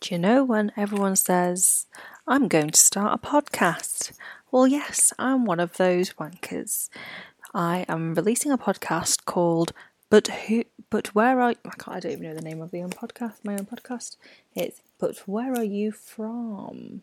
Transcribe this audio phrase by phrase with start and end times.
[0.00, 1.86] Do you know when everyone says,
[2.26, 4.12] I'm going to start a podcast?
[4.50, 6.88] Well, yes, I'm one of those wankers.
[7.54, 9.72] I am releasing a podcast called
[10.10, 12.82] But Who But Where Are I, can't, I don't even know the name of the
[12.82, 14.16] own podcast, my own podcast.
[14.54, 17.02] It's But Where Are You From?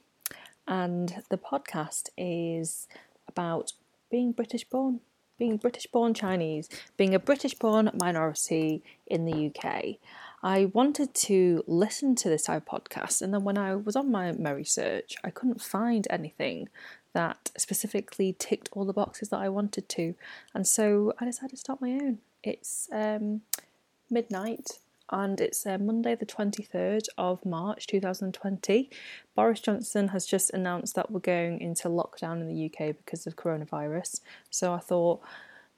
[0.68, 2.88] And the podcast is
[3.28, 3.74] about
[4.10, 5.02] being British born,
[5.38, 9.98] being British born Chinese, being a British born minority in the UK.
[10.46, 14.12] I wanted to listen to this type of podcast, and then when I was on
[14.12, 16.70] my Merry search, I couldn't find anything
[17.14, 20.14] that specifically ticked all the boxes that I wanted to,
[20.54, 22.20] and so I decided to start my own.
[22.44, 23.42] It's um,
[24.12, 24.78] midnight
[25.10, 28.92] and it's uh, Monday, the 23rd of March 2020.
[29.36, 33.36] Boris Johnson has just announced that we're going into lockdown in the UK because of
[33.36, 34.22] coronavirus.
[34.52, 35.22] So I thought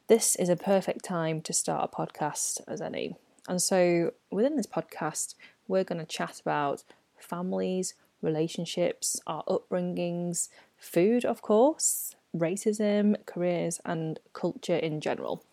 [0.07, 3.15] this is a perfect time to start a podcast as any.
[3.47, 5.35] And so within this podcast,
[5.67, 6.83] we're going to chat about
[7.17, 15.43] families, relationships, our upbringings, food, of course, racism, careers, and culture in general.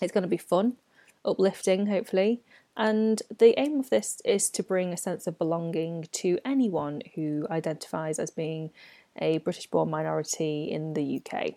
[0.00, 0.76] It's going to be fun,
[1.24, 2.40] uplifting, hopefully.
[2.76, 7.46] And the aim of this is to bring a sense of belonging to anyone who
[7.50, 8.70] identifies as being
[9.18, 11.54] a British born minority in the UK.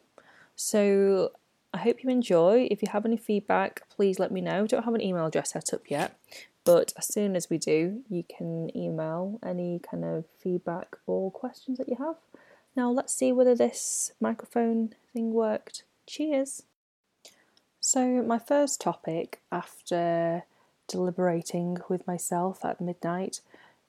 [0.56, 1.32] So
[1.74, 2.68] I hope you enjoy.
[2.72, 4.64] If you have any feedback, please let me know.
[4.64, 6.18] I Don't have an email address set up yet,
[6.64, 11.78] but as soon as we do, you can email any kind of feedback or questions
[11.78, 12.16] that you have.
[12.76, 15.84] Now, let's see whether this microphone thing worked.
[16.08, 16.64] Cheers!
[17.80, 20.44] So, my first topic after
[20.88, 23.42] deliberating with myself at midnight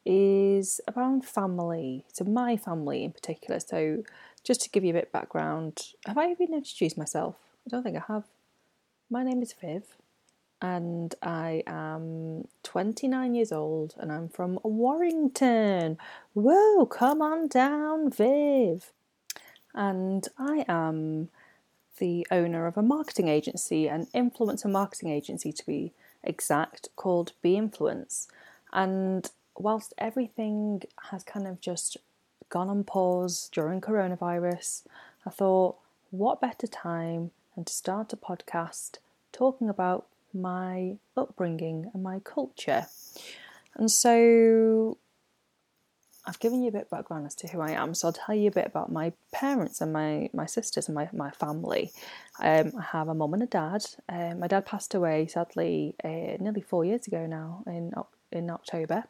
[0.05, 3.59] is around family, so my family in particular.
[3.59, 4.05] So,
[4.45, 7.37] just to give you a bit of background, have I even introduced myself?
[7.67, 8.25] I don't think I have.
[9.11, 9.83] My name is Viv,
[10.63, 15.99] and I am 29 years old, and I'm from Warrington.
[16.33, 18.93] Whoa, come on down, Viv.
[19.75, 21.29] And I am
[21.99, 25.93] the owner of a marketing agency, an influencer marketing agency to be
[26.25, 28.27] exact, called Be Influence.
[28.73, 31.99] And whilst everything has kind of just
[32.49, 34.85] gone on pause during coronavirus,
[35.27, 35.77] I thought,
[36.11, 38.97] what better time than to start a podcast
[39.33, 42.87] talking about my upbringing and my culture?
[43.75, 44.97] And so
[46.25, 48.35] I've given you a bit of background as to who I am, so I'll tell
[48.35, 51.91] you a bit about my parents and my, my sisters and my, my family.
[52.43, 53.85] Um, I have a mum and a dad.
[54.09, 57.93] Um, my dad passed away sadly uh, nearly four years ago now in
[58.33, 59.05] in October.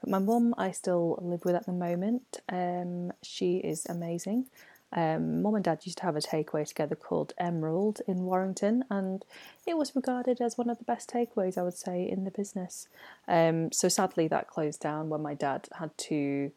[0.00, 2.40] But my mum I still live with at the moment.
[2.50, 4.48] Um, she is amazing.
[4.92, 9.24] Um, mum and dad used to have a takeaway together called Emerald in Warrington, and
[9.66, 12.88] it was regarded as one of the best takeaways, I would say, in the business.
[13.26, 16.52] Um, so sadly, that closed down when my dad had to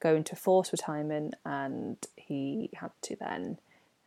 [0.00, 3.58] go into forced retirement, and he had to then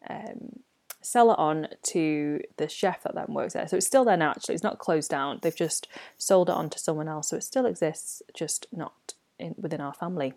[0.09, 0.59] um,
[1.01, 3.67] sell it on to the chef that then works there.
[3.67, 4.31] So it's still there now.
[4.31, 5.39] Actually, it's not closed down.
[5.41, 5.87] They've just
[6.17, 9.93] sold it on to someone else, so it still exists, just not in, within our
[9.93, 10.33] family.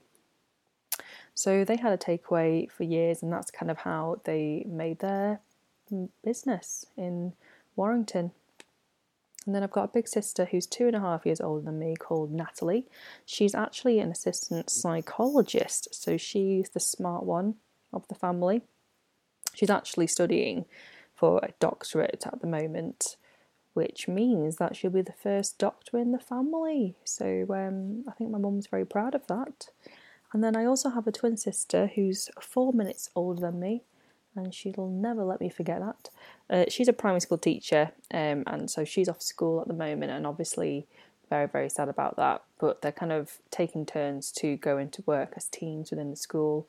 [1.34, 5.40] So they had a takeaway for years, and that's kind of how they made their
[6.22, 7.32] business in
[7.76, 8.30] Warrington.
[9.46, 11.78] And then I've got a big sister who's two and a half years older than
[11.78, 12.86] me called Natalie.
[13.26, 17.56] She's actually an assistant psychologist, so she's the smart one
[17.92, 18.62] of the family.
[19.54, 20.64] She's actually studying
[21.14, 23.16] for a doctorate at the moment,
[23.74, 26.96] which means that she'll be the first doctor in the family.
[27.04, 29.68] So um, I think my mum's very proud of that.
[30.34, 33.84] And then I also have a twin sister who's four minutes older than me,
[34.34, 36.10] and she'll never let me forget that.
[36.50, 40.10] Uh, she's a primary school teacher, um, and so she's off school at the moment,
[40.10, 40.88] and obviously
[41.30, 42.42] very, very sad about that.
[42.58, 46.68] But they're kind of taking turns to go into work as teams within the school.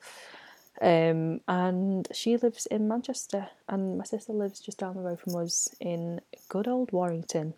[0.80, 5.34] Um, and she lives in Manchester, and my sister lives just down the road from
[5.34, 7.54] us in good old Warrington.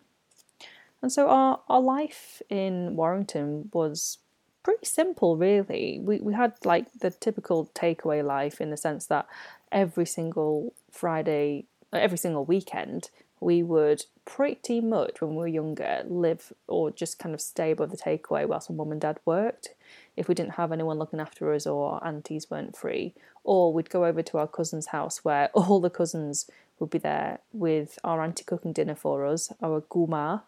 [1.03, 4.17] And so our, our life in Warrington was
[4.63, 5.99] pretty simple, really.
[6.01, 9.27] We we had like the typical takeaway life in the sense that
[9.71, 16.53] every single Friday, every single weekend, we would pretty much when we were younger live
[16.67, 19.69] or just kind of stay above the takeaway whilst my mum and dad worked.
[20.15, 23.13] If we didn't have anyone looking after us or our aunties weren't free,
[23.43, 26.49] or we'd go over to our cousin's house where all the cousins
[26.79, 30.43] would be there with our auntie cooking dinner for us, our guma,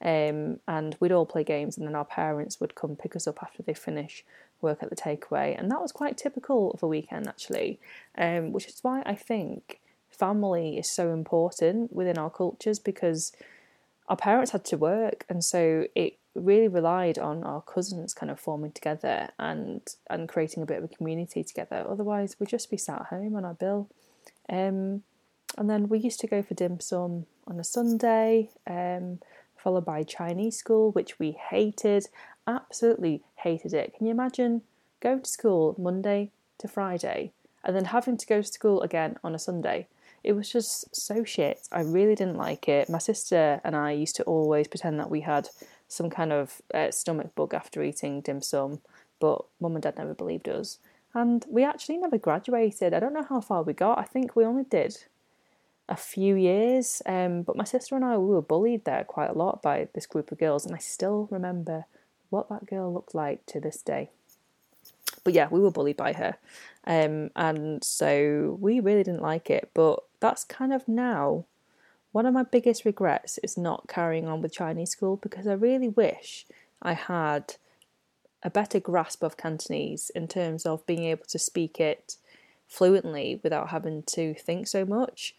[0.00, 3.42] um, and we'd all play games, and then our parents would come pick us up
[3.42, 4.24] after they finish
[4.60, 7.80] work at the takeaway, and that was quite typical of a weekend actually,
[8.16, 9.80] um, which is why I think
[10.14, 13.32] family is so important within our cultures because
[14.08, 18.40] our parents had to work, and so it really relied on our cousins kind of
[18.40, 19.80] forming together and
[20.10, 21.84] and creating a bit of a community together.
[21.88, 23.88] Otherwise, we'd just be sat at home on our bill.
[24.48, 25.02] Um,
[25.56, 29.20] and then we used to go for dim sum on a Sunday, um,
[29.56, 32.08] followed by Chinese school, which we hated,
[32.46, 33.94] absolutely hated it.
[33.96, 34.62] Can you imagine
[35.00, 37.32] going to school Monday to Friday
[37.62, 39.86] and then having to go to school again on a Sunday?
[40.24, 41.68] It was just so shit.
[41.70, 42.88] I really didn't like it.
[42.88, 45.50] My sister and I used to always pretend that we had
[45.86, 48.80] some kind of uh, stomach bug after eating dim sum,
[49.20, 50.78] but mum and dad never believed us.
[51.12, 52.94] And we actually never graduated.
[52.94, 53.98] I don't know how far we got.
[53.98, 54.96] I think we only did
[55.88, 57.02] a few years.
[57.06, 60.06] Um, but my sister and I we were bullied there quite a lot by this
[60.06, 61.84] group of girls, and I still remember
[62.30, 64.10] what that girl looked like to this day.
[65.24, 66.36] But yeah, we were bullied by her,
[66.86, 69.70] um, and so we really didn't like it.
[69.74, 71.46] But that's kind of now
[72.12, 75.88] one of my biggest regrets is not carrying on with Chinese school because I really
[75.88, 76.46] wish
[76.80, 77.56] I had
[78.44, 82.16] a better grasp of Cantonese in terms of being able to speak it
[82.68, 85.34] fluently without having to think so much.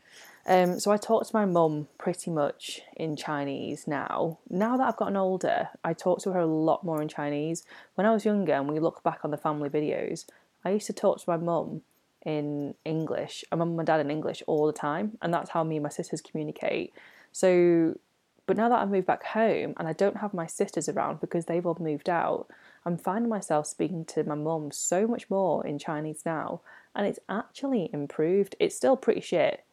[0.47, 4.37] Um, so I talk to my mum pretty much in Chinese now.
[4.47, 7.63] Now that I've gotten older, I talk to her a lot more in Chinese.
[7.95, 10.25] When I was younger and we look back on the family videos,
[10.63, 11.81] I used to talk to my mum
[12.23, 15.63] in English, and my mum and dad in English all the time, and that's how
[15.63, 16.93] me and my sisters communicate.
[17.31, 17.99] So,
[18.47, 21.45] but now that I've moved back home and I don't have my sisters around because
[21.45, 22.47] they've all moved out,
[22.85, 26.61] I'm finding myself speaking to my mum so much more in Chinese now,
[26.95, 28.55] and it's actually improved.
[28.59, 29.64] It's still pretty shit,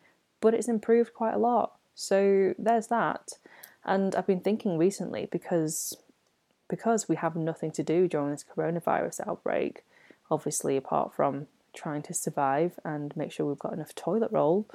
[0.42, 1.76] but it's improved quite a lot.
[1.94, 3.30] So there's that.
[3.84, 5.96] And I've been thinking recently because
[6.68, 9.84] because we have nothing to do during this coronavirus outbreak,
[10.30, 14.66] obviously apart from trying to survive and make sure we've got enough toilet roll.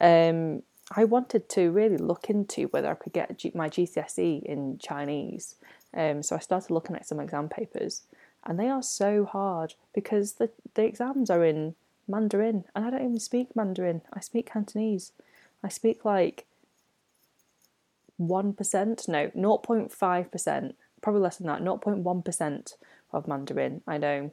[0.00, 0.62] Um,
[0.96, 5.56] I wanted to really look into whether I could get my GCSE in Chinese.
[5.92, 8.02] Um, so I started looking at some exam papers,
[8.44, 11.74] and they are so hard because the, the exams are in
[12.10, 14.02] Mandarin, and I don't even speak Mandarin.
[14.12, 15.12] I speak Cantonese.
[15.62, 16.46] I speak like
[18.20, 22.74] 1%, no, 0.5%, probably less than that, 0.1%
[23.12, 23.82] of Mandarin.
[23.86, 24.32] I know.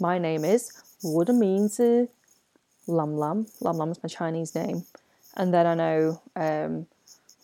[0.00, 0.72] My name is
[1.02, 2.08] Wu Minzi
[2.86, 3.46] Lam Lam.
[3.60, 4.84] Lam Lam is my Chinese name.
[5.36, 6.86] And then I know um,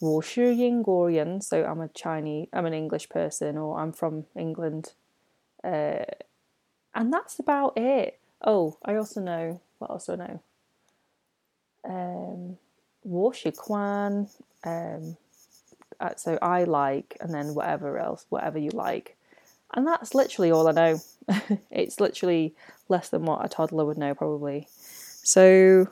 [0.01, 4.93] Wu Shu Yingorian, so I'm a Chinese, I'm an English person, or I'm from England.
[5.63, 6.05] Uh,
[6.95, 8.20] and that's about it.
[8.43, 10.41] Oh, I also know what else do I know?
[11.85, 12.59] Um,
[14.65, 15.17] Um,
[16.01, 19.17] uh, so I like, and then whatever else, whatever you like.
[19.75, 21.01] And that's literally all I know.
[21.71, 22.55] it's literally
[22.89, 24.67] less than what a toddler would know, probably.
[24.71, 25.89] So,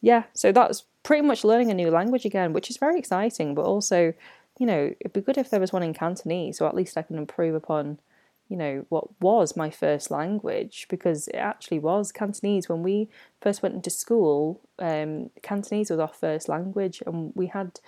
[0.00, 3.64] yeah, so that's pretty much learning a new language again, which is very exciting, but
[3.64, 4.14] also,
[4.58, 7.02] you know, it'd be good if there was one in Cantonese, so at least I
[7.02, 7.98] can improve upon
[8.48, 12.68] you know, what was my first language, because it actually was Cantonese.
[12.68, 13.08] When we
[13.40, 17.80] first went into school, um, Cantonese was our first language, and we had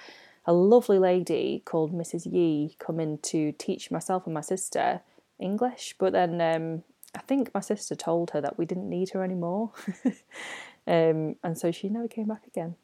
[0.46, 2.32] a lovely lady called Mrs.
[2.32, 5.02] Yi come in to teach myself and my sister
[5.38, 6.82] English, but then um,
[7.14, 9.72] I think my sister told her that we didn't need her anymore,
[10.86, 12.74] um, and so she never came back again.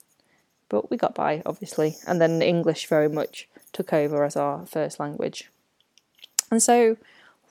[0.69, 5.01] But we got by, obviously, and then English very much took over as our first
[5.01, 5.51] language.
[6.51, 6.97] And so,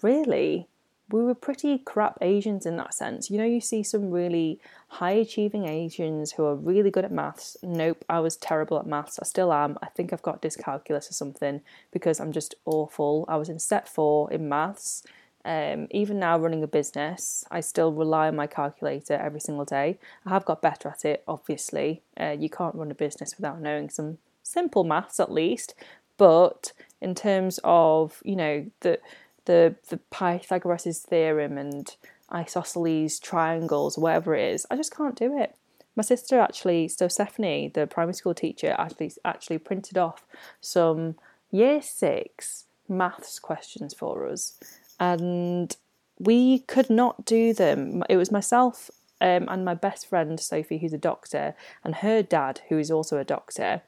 [0.04, 0.68] really,
[1.10, 3.30] we were pretty crap Asians in that sense.
[3.30, 7.58] You know, you see some really high achieving Asians who are really good at maths.
[7.62, 9.20] Nope, I was terrible at maths.
[9.20, 9.78] I still am.
[9.82, 11.62] I think I've got dyscalculus or something
[11.92, 13.26] because I'm just awful.
[13.28, 15.04] I was in set four in maths.
[15.46, 20.00] Um, even now, running a business, I still rely on my calculator every single day.
[20.26, 22.02] I have got better at it, obviously.
[22.18, 25.76] Uh, you can't run a business without knowing some simple maths at least.
[26.18, 29.00] But in terms of, you know, the
[29.46, 31.96] the the Pythagoras' theorem and
[32.34, 34.66] isosceles triangles, whatever it is.
[34.72, 35.56] I just can't do it.
[35.96, 40.26] My sister actually, so Stephanie, the primary school teacher, actually actually printed off
[40.60, 41.16] some
[41.52, 44.60] year six maths questions for us,
[45.00, 45.76] and
[46.20, 48.04] we could not do them.
[48.10, 48.90] It was myself
[49.22, 53.18] um, and my best friend Sophie, who's a doctor, and her dad, who is also
[53.18, 53.82] a doctor,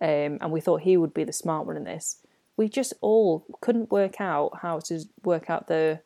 [0.00, 2.18] um, and we thought he would be the smart one in this
[2.60, 5.98] we just all couldn't work out how to work out the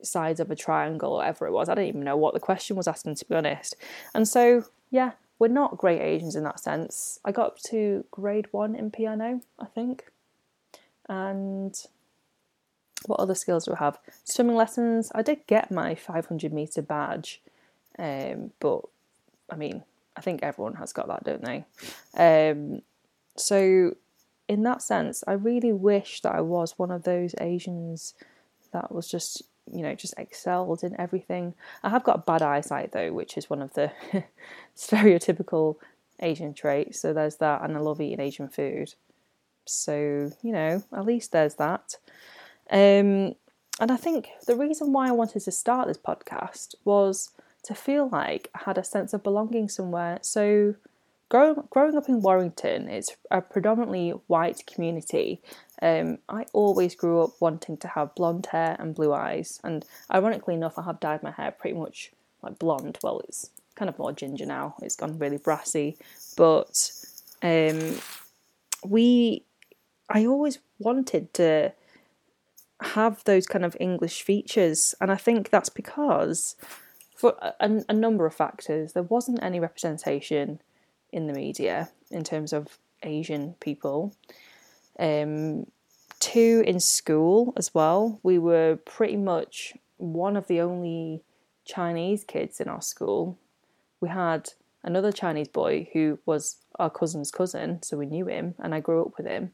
[0.00, 1.68] sides of a triangle or whatever it was.
[1.68, 3.76] I don't even know what the question was asking, to be honest.
[4.14, 7.20] And so, yeah, we're not great Asians in that sense.
[7.26, 10.06] I got up to grade one in piano, I think.
[11.10, 11.78] And
[13.04, 13.98] what other skills do I have?
[14.24, 15.12] Swimming lessons.
[15.14, 17.42] I did get my 500 meter badge,
[17.98, 18.80] um, but
[19.50, 19.84] I mean,
[20.16, 21.66] I think everyone has got that, don't they?
[22.16, 22.80] Um,
[23.36, 23.94] so
[24.48, 28.14] in that sense, I really wish that I was one of those Asians
[28.72, 31.54] that was just, you know, just excelled in everything.
[31.82, 33.92] I have got bad eyesight though, which is one of the
[34.76, 35.76] stereotypical
[36.20, 37.00] Asian traits.
[37.00, 38.94] So there's that, and I love eating Asian food.
[39.66, 41.96] So, you know, at least there's that.
[42.70, 43.34] Um,
[43.80, 47.30] and I think the reason why I wanted to start this podcast was
[47.64, 50.18] to feel like I had a sense of belonging somewhere.
[50.22, 50.74] So,
[51.28, 55.40] growing, growing up in Warrington, it's a predominantly white community.
[55.80, 59.60] Um, I always grew up wanting to have blonde hair and blue eyes.
[59.62, 62.98] And ironically enough, I have dyed my hair pretty much like blonde.
[63.02, 65.96] Well, it's kind of more ginger now, it's gone really brassy.
[66.36, 66.90] But
[67.42, 67.98] um,
[68.84, 69.44] we,
[70.08, 71.72] I always wanted to
[72.80, 74.94] have those kind of English features.
[75.00, 76.56] And I think that's because,
[77.14, 80.60] for a, a, number of factors, there wasn't any representation
[81.12, 84.14] in the media in terms of Asian people.
[84.98, 85.66] Um,
[86.20, 91.22] two, in school as well, we were pretty much one of the only
[91.64, 93.38] Chinese kids in our school.
[94.00, 94.50] We had
[94.82, 99.02] another Chinese boy who was our cousin's cousin, so we knew him, and I grew
[99.02, 99.52] up with him.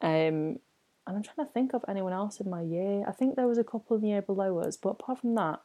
[0.00, 0.58] Um,
[1.06, 3.04] and I'm trying to think of anyone else in my year.
[3.06, 5.60] I think there was a couple in the year below us, but apart from that,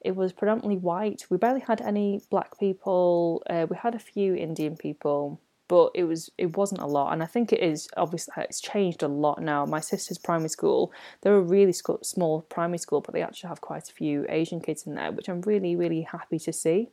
[0.00, 1.26] it was predominantly white.
[1.28, 3.42] We barely had any black people.
[3.48, 7.12] Uh, we had a few Indian people, but it was it wasn't a lot.
[7.12, 9.66] And I think it is obviously it's changed a lot now.
[9.66, 13.88] My sister's primary school, they're a really small primary school, but they actually have quite
[13.88, 16.88] a few Asian kids in there, which I'm really really happy to see.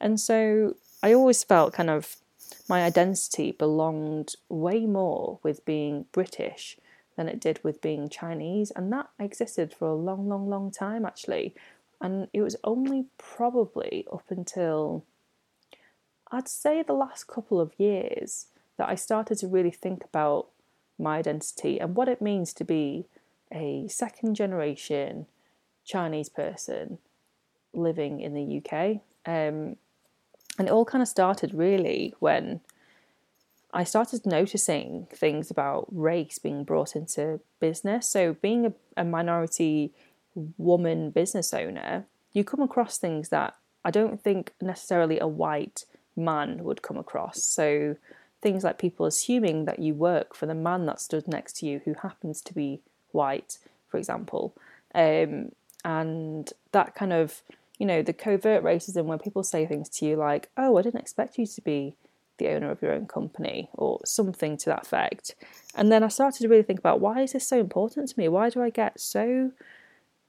[0.00, 2.16] And so I always felt kind of
[2.68, 6.78] my identity belonged way more with being British
[7.16, 8.70] than it did with being Chinese.
[8.70, 11.54] And that existed for a long, long, long time actually.
[12.00, 15.04] And it was only probably up until
[16.30, 20.48] I'd say the last couple of years that I started to really think about
[20.98, 23.06] my identity and what it means to be
[23.52, 25.26] a second generation
[25.84, 26.98] Chinese person
[27.72, 29.00] living in the UK.
[29.24, 29.76] Um,
[30.58, 32.60] and it all kind of started really when
[33.72, 38.08] I started noticing things about race being brought into business.
[38.08, 39.92] So, being a, a minority
[40.56, 45.84] woman business owner, you come across things that I don't think necessarily a white
[46.16, 47.42] man would come across.
[47.44, 47.96] So,
[48.42, 51.80] things like people assuming that you work for the man that stood next to you
[51.84, 52.80] who happens to be
[53.12, 54.54] white, for example.
[54.94, 55.52] Um,
[55.84, 57.42] and that kind of,
[57.78, 61.00] you know, the covert racism when people say things to you like, oh, I didn't
[61.00, 61.96] expect you to be
[62.38, 65.34] the owner of your own company or something to that effect.
[65.74, 68.28] And then I started to really think about why is this so important to me?
[68.28, 69.52] Why do I get so,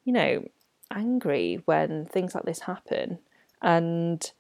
[0.08, 0.48] you know,
[0.90, 3.20] angry when things like this happen?
[3.62, 4.32] And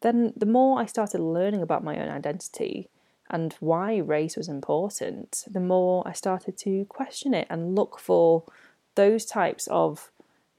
[0.00, 2.88] then the more I started learning about my own identity
[3.30, 8.42] and why race was important, the more I started to question it and look for
[8.96, 10.10] those types of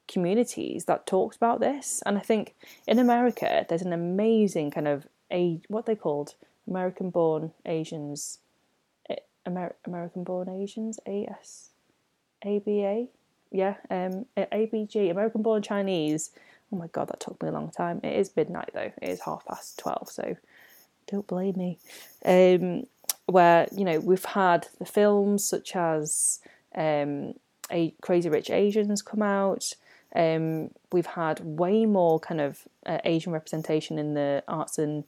[0.07, 2.01] communities that talked about this.
[2.05, 2.55] And I think
[2.87, 6.35] in America, there's an amazing kind of a what they called
[6.65, 8.39] American born Asians,
[9.09, 11.71] eh, Amer- American born Asians, AS,
[12.45, 13.07] ABA,
[13.51, 16.31] yeah, um, ABG, American born Chinese.
[16.71, 17.99] Oh my god, that took me a long time.
[18.03, 18.91] It is midnight though.
[19.01, 20.35] It is half past twelve, so
[21.07, 21.79] don't blame me.
[22.25, 22.83] Um,
[23.25, 26.39] where you know we've had the films such as
[26.75, 27.33] um,
[27.71, 29.73] a Crazy Rich Asians come out.
[30.15, 35.03] Um, we've had way more kind of uh, Asian representation in the arts and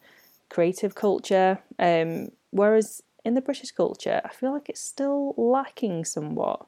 [0.50, 6.65] creative culture, um, whereas in the British culture, I feel like it's still lacking somewhat.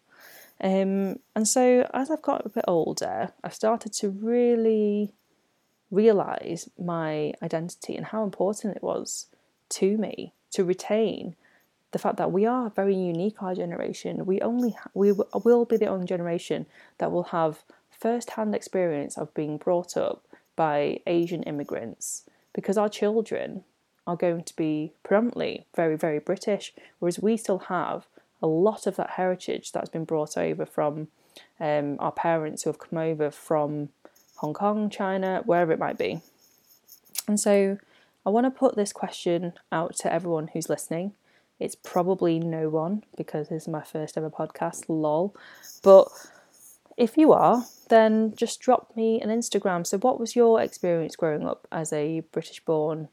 [0.63, 5.13] Um, and so as I've got a bit older, I've started to really
[5.89, 9.27] realize my identity and how important it was
[9.69, 11.35] to me to retain
[11.91, 14.25] the fact that we are very unique our generation.
[14.25, 16.65] We only ha- we will be the only generation
[16.99, 20.25] that will have first-hand experience of being brought up
[20.55, 23.63] by Asian immigrants because our children
[24.07, 28.07] are going to be predominantly very, very British, whereas we still have
[28.41, 31.07] a lot of that heritage that's been brought over from
[31.59, 33.89] um, our parents who have come over from
[34.37, 36.21] Hong Kong, China, wherever it might be.
[37.27, 37.77] And so
[38.25, 41.13] I want to put this question out to everyone who's listening.
[41.59, 45.35] It's probably no one because this is my first ever podcast, lol.
[45.83, 46.07] But
[46.97, 49.85] if you are, then just drop me an Instagram.
[49.85, 53.09] So, what was your experience growing up as a British born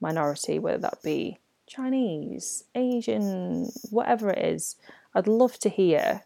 [0.00, 1.38] minority, whether that be
[1.70, 4.76] Chinese, Asian, whatever it is?
[5.14, 6.24] I'd love to hear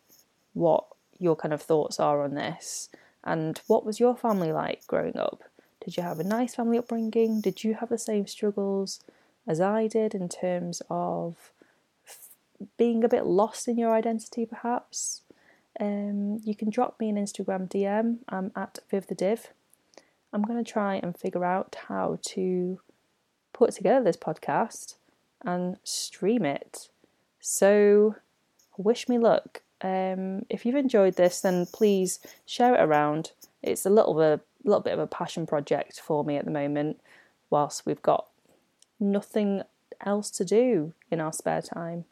[0.55, 0.85] what
[1.19, 2.89] your kind of thoughts are on this.
[3.23, 5.45] And what was your family like growing up?
[5.85, 7.43] Did you have a nice family upbringing?
[7.43, 9.01] Did you have the same struggles
[9.47, 11.53] as I did in terms of
[12.79, 15.21] being a bit lost in your identity, perhaps,
[15.79, 18.19] um, you can drop me an Instagram DM.
[18.31, 19.49] I'm at Viv the Div.
[20.33, 22.81] I'm going to try and figure out how to
[23.53, 24.95] put together this podcast
[25.45, 26.89] and stream it.
[27.41, 28.17] So,
[28.77, 29.63] wish me luck.
[29.81, 33.33] Um, if you've enjoyed this, then please share it around.
[33.63, 36.51] It's a little bit, a little bit of a passion project for me at the
[36.51, 37.01] moment,
[37.51, 38.27] whilst we've got
[38.99, 39.63] nothing
[40.05, 42.05] else to do in our spare time.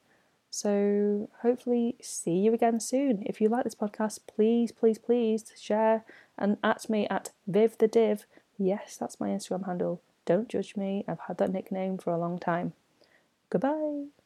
[0.51, 3.23] So hopefully see you again soon.
[3.25, 6.05] If you like this podcast, please, please, please share
[6.37, 8.27] and at me at Viv the Div.
[8.59, 10.03] Yes, that's my Instagram handle.
[10.27, 11.05] Don't judge me.
[11.09, 12.75] I've had that nickname for a long time.
[13.53, 14.22] Goodbye.